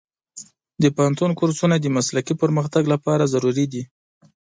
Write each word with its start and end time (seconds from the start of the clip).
د 0.81 0.83
پوهنتون 0.95 1.31
کورسونه 1.39 1.75
د 1.79 1.85
مسلکي 1.97 2.33
پرمختګ 2.41 2.83
لپاره 2.93 3.29
ضروري 3.33 3.65
دي. 3.73 3.83